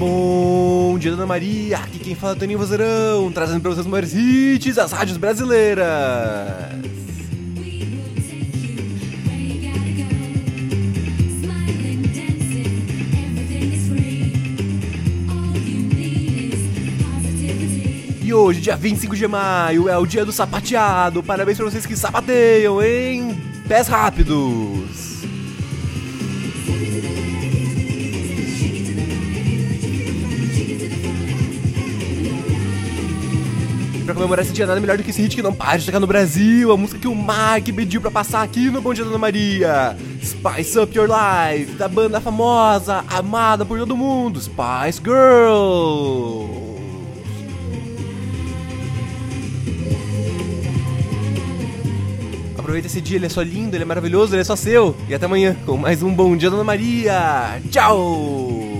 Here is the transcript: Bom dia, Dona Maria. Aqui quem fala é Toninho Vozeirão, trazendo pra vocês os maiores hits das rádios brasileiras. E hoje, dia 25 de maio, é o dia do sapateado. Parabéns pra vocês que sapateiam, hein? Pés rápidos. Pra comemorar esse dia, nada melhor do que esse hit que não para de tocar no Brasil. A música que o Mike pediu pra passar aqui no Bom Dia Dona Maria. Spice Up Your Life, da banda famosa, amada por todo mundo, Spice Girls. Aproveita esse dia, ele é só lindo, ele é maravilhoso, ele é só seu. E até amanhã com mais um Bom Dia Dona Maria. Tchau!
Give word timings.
Bom 0.00 0.98
dia, 0.98 1.10
Dona 1.10 1.26
Maria. 1.26 1.76
Aqui 1.76 1.98
quem 1.98 2.14
fala 2.14 2.32
é 2.32 2.38
Toninho 2.38 2.58
Vozeirão, 2.58 3.30
trazendo 3.30 3.60
pra 3.60 3.70
vocês 3.70 3.84
os 3.84 3.86
maiores 3.86 4.14
hits 4.14 4.74
das 4.74 4.92
rádios 4.92 5.18
brasileiras. 5.18 5.86
E 18.22 18.32
hoje, 18.32 18.62
dia 18.62 18.76
25 18.76 19.14
de 19.14 19.28
maio, 19.28 19.86
é 19.86 19.98
o 19.98 20.06
dia 20.06 20.24
do 20.24 20.32
sapateado. 20.32 21.22
Parabéns 21.22 21.58
pra 21.58 21.66
vocês 21.66 21.84
que 21.84 21.94
sapateiam, 21.94 22.82
hein? 22.82 23.38
Pés 23.68 23.86
rápidos. 23.86 24.80
Pra 34.10 34.14
comemorar 34.14 34.44
esse 34.44 34.52
dia, 34.52 34.66
nada 34.66 34.80
melhor 34.80 34.96
do 34.96 35.04
que 35.04 35.10
esse 35.10 35.22
hit 35.22 35.36
que 35.36 35.42
não 35.42 35.54
para 35.54 35.78
de 35.78 35.86
tocar 35.86 36.00
no 36.00 36.06
Brasil. 36.06 36.72
A 36.72 36.76
música 36.76 36.98
que 36.98 37.08
o 37.08 37.14
Mike 37.14 37.72
pediu 37.72 38.00
pra 38.00 38.10
passar 38.10 38.42
aqui 38.42 38.70
no 38.70 38.80
Bom 38.80 38.92
Dia 38.92 39.04
Dona 39.04 39.18
Maria. 39.18 39.96
Spice 40.22 40.78
Up 40.78 40.96
Your 40.96 41.08
Life, 41.08 41.72
da 41.74 41.88
banda 41.88 42.20
famosa, 42.20 43.04
amada 43.08 43.64
por 43.64 43.78
todo 43.78 43.96
mundo, 43.96 44.40
Spice 44.40 45.00
Girls. 45.02 46.70
Aproveita 52.58 52.86
esse 52.86 53.00
dia, 53.00 53.16
ele 53.16 53.26
é 53.26 53.28
só 53.28 53.42
lindo, 53.42 53.76
ele 53.76 53.82
é 53.82 53.86
maravilhoso, 53.86 54.34
ele 54.34 54.42
é 54.42 54.44
só 54.44 54.56
seu. 54.56 54.96
E 55.08 55.14
até 55.14 55.26
amanhã 55.26 55.56
com 55.64 55.76
mais 55.76 56.02
um 56.02 56.12
Bom 56.12 56.36
Dia 56.36 56.50
Dona 56.50 56.64
Maria. 56.64 57.60
Tchau! 57.70 58.79